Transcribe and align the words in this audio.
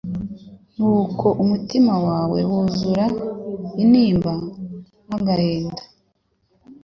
nuko 0.77 1.25
umutima 1.43 1.93
we 2.33 2.41
wuzura 2.49 3.05
intimba 3.83 4.33
n'agahinda 5.07 5.83